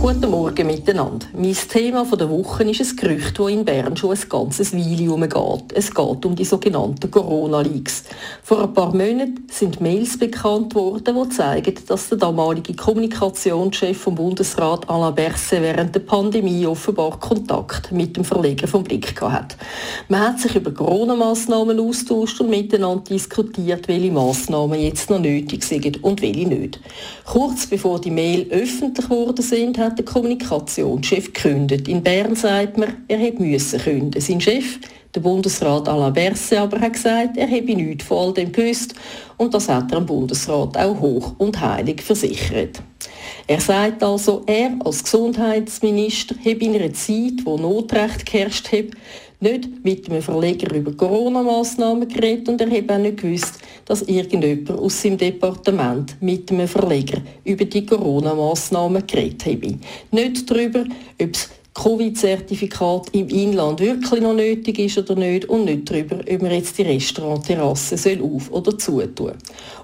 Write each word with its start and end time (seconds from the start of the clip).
Guten 0.00 0.30
Morgen 0.30 0.66
miteinander. 0.66 1.26
Mein 1.34 1.52
Thema 1.52 2.06
der 2.06 2.30
Woche 2.30 2.64
ist 2.64 2.80
ein 2.80 2.96
Gerücht, 2.96 3.38
das 3.38 3.48
in 3.50 3.66
Bern 3.66 3.98
schon 3.98 4.16
ein 4.16 4.28
ganzes 4.30 4.72
Weile 4.72 5.12
umgeht. 5.12 5.74
Es 5.74 5.94
geht 5.94 6.24
um 6.24 6.34
die 6.34 6.46
sogenannten 6.46 7.10
Corona-Leaks. 7.10 8.04
Vor 8.42 8.62
ein 8.62 8.72
paar 8.72 8.94
Monaten 8.94 9.44
sind 9.50 9.82
Mails 9.82 10.18
bekannt 10.18 10.74
worden, 10.74 11.14
die 11.22 11.28
zeigen, 11.28 11.74
dass 11.86 12.08
der 12.08 12.16
damalige 12.16 12.74
Kommunikationschef 12.74 14.00
vom 14.00 14.14
Bundesrat 14.14 14.88
Alain 14.88 15.14
Berset 15.14 15.60
während 15.60 15.94
der 15.94 16.00
Pandemie 16.00 16.64
offenbar 16.64 17.20
Kontakt 17.20 17.92
mit 17.92 18.16
dem 18.16 18.24
Verleger 18.24 18.68
vom 18.68 18.84
Blick 18.84 19.20
hat. 19.20 19.58
Man 20.08 20.20
hat 20.20 20.40
sich 20.40 20.56
über 20.56 20.72
Corona-Massnahmen 20.72 21.78
austauscht 21.78 22.40
und 22.40 22.48
miteinander 22.48 23.04
diskutiert, 23.04 23.86
welche 23.86 24.10
Massnahmen 24.10 24.80
jetzt 24.80 25.10
noch 25.10 25.20
nötig 25.20 25.62
sind 25.62 26.02
und 26.02 26.22
welche 26.22 26.48
nicht. 26.48 26.80
Kurz 27.26 27.66
bevor 27.66 28.00
die 28.00 28.10
Mail 28.10 28.46
öffentlich 28.50 29.06
geworden 29.06 29.42
sind, 29.42 29.89
hat 29.90 29.98
der 29.98 30.04
Kommunikationschef 30.04 31.32
gekündigt. 31.32 31.88
In 31.88 32.02
Bern 32.02 32.36
sagt 32.36 32.78
man, 32.78 32.94
er 33.08 33.18
hätte 33.18 33.42
müssen 33.42 33.80
künden. 33.80 34.20
Sein 34.20 34.40
Chef, 34.40 34.78
der 35.14 35.20
Bundesrat 35.20 35.88
Alain 35.88 36.12
Berset, 36.12 36.58
aber 36.58 36.80
hat 36.80 36.92
gesagt, 36.92 37.36
er 37.36 37.48
habe 37.48 37.74
nichts 37.74 38.04
von 38.04 38.18
all 38.18 38.32
dem 38.32 38.52
gewusst 38.52 38.94
und 39.36 39.52
das 39.52 39.68
hat 39.68 39.90
er 39.90 40.00
dem 40.00 40.06
Bundesrat 40.06 40.76
auch 40.76 41.00
hoch 41.00 41.34
und 41.38 41.60
heilig 41.60 42.02
versichert. 42.02 42.80
Er 43.48 43.60
sagt 43.60 44.02
also, 44.04 44.44
er 44.46 44.72
als 44.84 45.02
Gesundheitsminister 45.02 46.36
habe 46.38 46.64
in 46.64 46.76
einer 46.76 46.92
Zeit, 46.92 47.44
wo 47.44 47.56
Notrecht 47.56 48.24
geherrscht 48.24 48.70
hat, 48.70 48.90
nicht 49.40 49.84
mit 49.84 50.08
einem 50.08 50.22
Verleger 50.22 50.74
über 50.74 50.92
Corona-Massnahmen 50.92 52.08
geredet 52.08 52.48
und 52.48 52.60
er 52.60 52.70
hat 52.70 52.90
auch 52.90 52.98
nicht 52.98 53.18
gewusst, 53.18 53.58
dass 53.86 54.02
irgendjemand 54.02 54.70
aus 54.70 55.00
seinem 55.00 55.18
Departement 55.18 56.16
mit 56.20 56.50
einem 56.50 56.68
Verleger 56.68 57.20
über 57.44 57.64
die 57.64 57.86
Corona-Massnahmen 57.86 59.06
geredet 59.06 59.46
habe. 59.46 59.78
Nicht 60.10 60.50
darüber, 60.50 60.84
ob 61.20 61.34
es 61.34 61.48
Covid-Zertifikat 61.74 63.10
im 63.12 63.28
Inland 63.28 63.80
wirklich 63.80 64.20
noch 64.20 64.34
nötig 64.34 64.78
ist 64.80 64.98
oder 64.98 65.14
nicht 65.14 65.44
und 65.44 65.66
nicht 65.66 65.88
darüber, 65.88 66.18
ob 66.18 66.42
man 66.42 66.50
jetzt 66.50 66.76
die 66.78 66.82
Restaurantterrasse 66.82 67.96
soll 67.96 68.20
auf- 68.22 68.50
oder 68.50 68.76
zutun. 68.76 69.34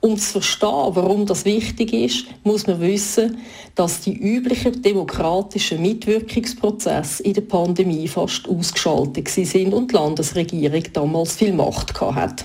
Um 0.00 0.16
zu 0.16 0.32
verstehen, 0.32 0.90
warum 0.90 1.26
das 1.26 1.44
wichtig 1.44 1.92
ist, 1.92 2.26
muss 2.44 2.66
man 2.66 2.80
wissen, 2.80 3.38
dass 3.74 4.00
die 4.00 4.14
üblichen 4.14 4.80
demokratischen 4.80 5.82
Mitwirkungsprozesse 5.82 7.22
in 7.24 7.34
der 7.34 7.42
Pandemie 7.42 8.06
fast 8.06 8.48
ausgeschaltet 8.48 9.28
sind 9.28 9.74
und 9.74 9.90
die 9.90 9.94
Landesregierung 9.96 10.82
damals 10.92 11.36
viel 11.36 11.52
Macht 11.52 12.00
hatte. 12.00 12.44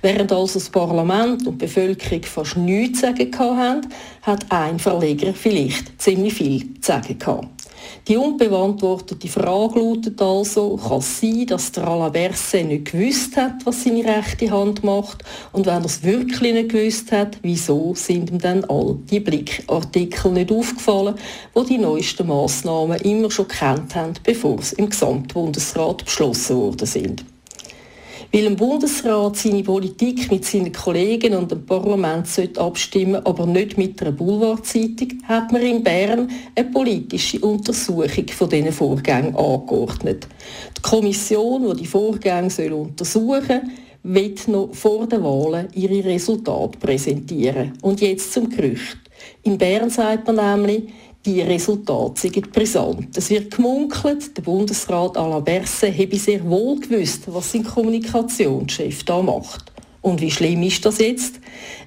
Während 0.00 0.32
also 0.32 0.58
das 0.58 0.70
Parlament 0.70 1.46
und 1.46 1.60
die 1.60 1.66
Bevölkerung 1.66 2.22
fast 2.22 2.56
nichts 2.56 3.00
zu 3.00 3.06
sagen 3.06 3.30
hatten, 3.38 3.88
hat 4.22 4.46
ein 4.50 4.78
Verleger 4.78 5.34
vielleicht 5.34 6.00
ziemlich 6.00 6.34
viel 6.34 6.74
zu 6.80 6.92
sagen 6.92 7.18
gehabt. 7.18 7.61
Die 8.08 8.16
unbeantwortete 8.16 9.28
Frage 9.28 9.78
lautet 9.78 10.20
also, 10.20 10.76
kann 10.76 10.98
es 10.98 11.20
sein, 11.20 11.46
dass 11.46 11.72
der 11.72 11.86
Alain 11.86 12.12
Berset 12.12 12.66
nicht 12.66 12.92
gewusst 12.92 13.36
hat, 13.36 13.64
was 13.64 13.84
seine 13.84 14.04
rechte 14.04 14.50
Hand 14.50 14.82
macht? 14.82 15.22
Und 15.52 15.66
wenn 15.66 15.82
er 15.82 15.84
es 15.84 16.02
wirklich 16.02 16.52
nicht 16.52 16.70
gewusst 16.70 17.12
hat, 17.12 17.38
wieso 17.42 17.94
sind 17.94 18.30
ihm 18.30 18.38
dann 18.38 18.64
all 18.64 18.96
die 19.10 19.20
Blickartikel 19.20 20.32
nicht 20.32 20.50
aufgefallen, 20.50 21.14
wo 21.54 21.62
die 21.62 21.78
neuesten 21.78 22.26
Massnahmen 22.26 23.00
immer 23.00 23.30
schon 23.30 23.48
kennt 23.48 23.94
haben, 23.94 24.14
bevor 24.24 24.60
sie 24.62 24.76
im 24.76 24.90
Gesamtbundesrat 24.90 26.04
beschlossen 26.04 26.56
worden 26.56 26.86
sind? 26.86 27.31
Weil 28.34 28.46
ein 28.46 28.56
Bundesrat 28.56 29.36
seine 29.36 29.62
Politik 29.62 30.30
mit 30.30 30.46
seinen 30.46 30.72
Kollegen 30.72 31.34
und 31.34 31.50
dem 31.50 31.66
Parlament 31.66 32.26
abstimmen 32.56 33.26
aber 33.26 33.44
nicht 33.44 33.76
mit 33.76 34.00
einer 34.00 34.12
Boulevardzeitung, 34.12 35.22
hat 35.24 35.52
man 35.52 35.60
in 35.60 35.82
Bern 35.82 36.30
eine 36.54 36.70
politische 36.70 37.40
Untersuchung 37.40 38.28
von 38.28 38.48
diesen 38.48 38.72
Vorgängen 38.72 39.36
angeordnet. 39.36 40.26
Die 40.78 40.80
Kommission, 40.80 41.74
die 41.74 41.82
die 41.82 41.86
Vorgänge 41.86 42.74
untersuchen 42.74 43.46
soll, 43.46 43.70
wird 44.02 44.48
noch 44.48 44.74
vor 44.74 45.06
den 45.06 45.22
Wahlen 45.22 45.68
ihre 45.74 46.02
Resultate 46.02 46.78
präsentieren. 46.78 47.74
Und 47.82 48.00
jetzt 48.00 48.32
zum 48.32 48.48
Gerücht. 48.48 48.96
In 49.42 49.58
Bern 49.58 49.90
sagt 49.90 50.26
man 50.26 50.36
nämlich, 50.36 50.84
die 51.24 51.40
Resultate 51.40 52.20
sind 52.20 52.52
brisant. 52.52 53.16
Es 53.16 53.30
wird 53.30 53.54
gemunkelt, 53.54 54.36
der 54.36 54.42
Bundesrat 54.42 55.16
Alain 55.16 55.44
Berset 55.44 55.96
habe 55.96 56.16
sehr 56.16 56.44
wohl 56.48 56.80
gewusst, 56.80 57.22
was 57.26 57.52
sein 57.52 57.64
Kommunikationschef 57.64 59.04
da 59.04 59.22
macht. 59.22 59.71
Und 60.02 60.20
wie 60.20 60.30
schlimm 60.30 60.62
ist 60.64 60.84
das 60.84 60.98
jetzt? 60.98 61.36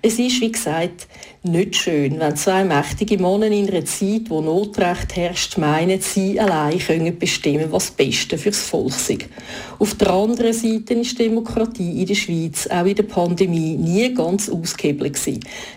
Es 0.01 0.17
ist, 0.17 0.39
wie 0.39 0.51
gesagt, 0.51 1.07
nicht 1.47 1.75
schön, 1.75 2.19
wenn 2.19 2.35
zwei 2.35 2.63
mächtige 2.63 3.19
Männer 3.19 3.45
in 3.47 3.69
einer 3.69 3.85
Zeit, 3.85 4.29
wo 4.29 4.41
Notrecht 4.41 5.15
herrscht, 5.15 5.59
meinen, 5.59 6.01
sie 6.01 6.39
allein 6.39 6.79
können 6.79 7.19
bestimmen, 7.19 7.71
was 7.71 7.87
das 7.87 7.95
Beste 7.95 8.37
fürs 8.37 8.61
Volk 8.61 8.87
ist. 8.87 9.25
Auf 9.77 9.93
der 9.93 10.09
anderen 10.09 10.53
Seite 10.53 10.95
ist 10.95 11.19
Demokratie 11.19 12.01
in 12.01 12.07
der 12.07 12.15
Schweiz 12.15 12.67
auch 12.67 12.85
in 12.85 12.95
der 12.95 13.03
Pandemie 13.03 13.75
nie 13.75 14.11
ganz 14.13 14.49
ausgehebelt. 14.49 15.19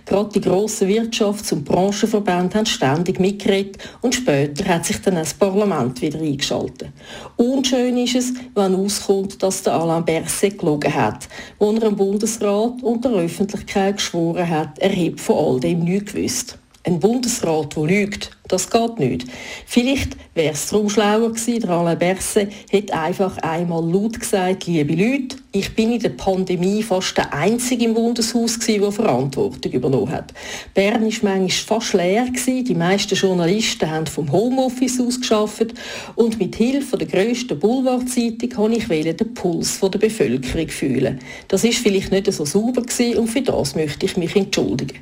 Gerade 0.06 0.30
die 0.32 0.40
grossen 0.40 0.88
Wirtschafts- 0.88 1.52
und 1.52 1.66
Branchenverbände 1.66 2.56
haben 2.56 2.66
ständig 2.66 3.20
mitgeredet 3.20 3.76
und 4.00 4.14
später 4.14 4.64
hat 4.64 4.86
sich 4.86 5.02
dann 5.02 5.16
das 5.16 5.34
Parlament 5.34 6.00
wieder 6.00 6.18
eingeschaltet. 6.18 6.92
Unschön 7.36 7.98
ist 7.98 8.14
es, 8.14 8.32
wenn 8.54 8.74
auskommt, 8.74 9.42
dass 9.42 9.64
der 9.64 9.74
Alain 9.74 10.04
Berset 10.04 10.58
gelogen 10.58 10.94
hat, 10.94 11.28
wo 11.58 11.72
er 11.72 11.90
Bundesrat 12.28 12.82
und 12.82 13.04
der 13.06 13.12
Öffentlichkeit 13.12 13.96
geschworen 13.96 14.50
hat, 14.50 14.78
er 14.80 14.90
habe 14.90 15.16
von 15.16 15.36
all 15.36 15.60
dem 15.60 15.80
nichts 15.80 16.12
gewusst. 16.12 16.58
Ein 16.84 17.00
Bundesrat, 17.00 17.74
der 17.74 17.84
lügt, 17.84 18.37
das 18.48 18.70
geht 18.70 18.98
nicht. 18.98 19.26
Vielleicht 19.66 20.16
wäre 20.34 20.54
es 20.54 20.68
darum 20.68 20.88
schlauer 20.88 21.28
gewesen, 21.28 21.60
der 21.60 21.70
Alain 21.70 21.98
Berset 21.98 22.50
hätte 22.70 22.94
einfach 22.94 23.36
einmal 23.38 23.84
laut 23.84 24.18
gesagt, 24.18 24.66
liebe 24.66 24.94
Leute, 24.94 25.36
ich 25.52 25.74
bin 25.74 25.92
in 25.92 26.00
der 26.00 26.10
Pandemie 26.10 26.82
fast 26.82 27.16
der 27.16 27.32
Einzige 27.32 27.86
im 27.86 27.94
Bundeshaus 27.94 28.58
gewesen, 28.60 28.82
der 28.82 28.92
Verantwortung 28.92 29.72
übernommen 29.72 30.12
hat. 30.12 30.32
Bern 30.74 31.02
war 31.02 31.10
manchmal 31.22 31.48
fast 31.48 31.94
leer 31.94 32.26
gewesen. 32.26 32.64
Die 32.64 32.74
meisten 32.74 33.14
Journalisten 33.14 33.90
haben 33.90 34.06
vom 34.06 34.30
Homeoffice 34.30 35.00
aus 35.00 35.20
geschafft 35.20 35.74
und 36.16 36.38
mit 36.38 36.56
Hilfe 36.56 36.98
der 36.98 37.08
grössten 37.08 37.58
Boulevardzeitung 37.58 38.50
konnte 38.50 38.78
ich 38.78 39.16
den 39.16 39.34
Puls 39.34 39.80
der 39.80 39.98
Bevölkerung 39.98 40.68
fühlen. 40.68 41.18
Das 41.48 41.64
ist 41.64 41.78
vielleicht 41.78 42.12
nicht 42.12 42.32
so 42.32 42.44
sauber 42.44 42.82
gewesen 42.82 43.18
und 43.18 43.28
für 43.28 43.42
das 43.42 43.74
möchte 43.74 44.06
ich 44.06 44.16
mich 44.16 44.36
entschuldigen. 44.36 44.98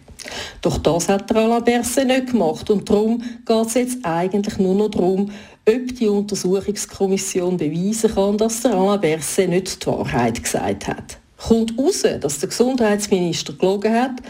Doch 0.62 0.78
das 0.78 1.08
hat 1.08 1.30
der 1.30 1.36
Alain 1.38 1.64
Berset 1.64 2.06
nicht 2.06 2.30
gemacht 2.32 2.70
und 2.70 2.88
darum 2.88 3.22
geht 3.44 3.66
es 3.66 3.74
jetzt 3.74 3.98
eigentlich 4.04 4.58
nur 4.58 4.74
noch 4.74 4.90
darum, 4.90 5.30
ob 5.68 5.94
die 5.96 6.08
Untersuchungskommission 6.08 7.56
beweisen 7.56 8.14
kann, 8.14 8.38
dass 8.38 8.62
der 8.62 8.74
Alain 8.74 9.00
Berset 9.00 9.50
nicht 9.50 9.82
die 9.82 9.86
Wahrheit 9.88 10.42
gesagt 10.42 10.86
hat. 10.86 11.18
Kommt 11.36 11.76
raus, 11.78 12.02
dass 12.20 12.38
der 12.38 12.48
Gesundheitsminister 12.48 13.52
gelogen 13.52 13.92
hat, 13.92 14.22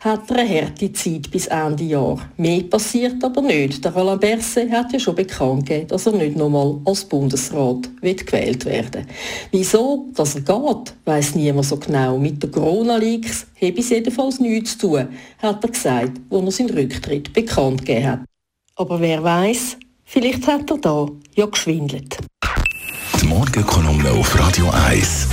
hat 0.00 0.30
er 0.30 0.38
eine 0.38 0.62
harte 0.62 0.92
Zeit 0.92 1.30
bis 1.30 1.46
Ende 1.46 1.84
Jahr. 1.84 2.18
Mehr 2.36 2.62
passiert 2.64 3.22
aber 3.22 3.40
nicht. 3.40 3.84
Der 3.84 3.96
Alain 3.96 4.18
Berset 4.18 4.70
hat 4.70 4.92
ja 4.92 4.98
schon 4.98 5.14
bekannt 5.14 5.66
gegeben, 5.66 5.88
dass 5.88 6.06
er 6.06 6.12
nicht 6.12 6.36
nochmal 6.36 6.78
als 6.84 7.04
Bundesrat 7.04 7.88
wird 8.00 8.26
gewählt 8.26 8.64
werden 8.64 9.06
Wieso 9.50 10.08
dass 10.14 10.34
er 10.34 10.42
geht, 10.42 10.94
weiß 11.04 11.34
niemand 11.36 11.66
so 11.66 11.76
genau. 11.76 12.18
Mit 12.18 12.42
den 12.42 12.50
Corona-Leaks 12.50 13.46
habe 13.60 13.78
es 13.78 13.90
jedenfalls 13.90 14.40
nichts 14.40 14.76
zu 14.76 14.88
tun, 14.88 15.08
hat 15.38 15.64
er 15.64 15.70
gesagt, 15.70 16.20
als 16.30 16.44
er 16.44 16.50
seinen 16.50 16.70
Rücktritt 16.70 17.32
bekannt 17.32 17.84
gegeben 17.84 18.06
hat. 18.06 18.20
Aber 18.82 19.00
wer 19.00 19.22
weiß, 19.22 19.76
vielleicht 20.04 20.44
hat 20.48 20.68
er 20.68 20.78
da 20.78 21.06
ja 21.36 21.46
geschwindelt. 21.46 22.18
Die 23.20 23.26
Morgenkolumne 23.26 24.10
auf 24.10 24.36
Radio 24.36 24.68
1. 24.88 25.28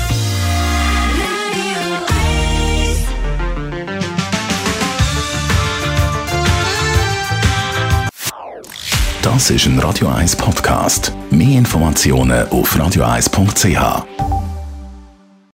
Das 9.24 9.50
ist 9.50 9.66
ein 9.66 9.80
Radio 9.80 10.10
1 10.10 10.36
Podcast. 10.36 11.12
Mehr 11.32 11.58
Informationen 11.58 12.48
auf 12.50 12.76
radio1.ch. 12.76 14.49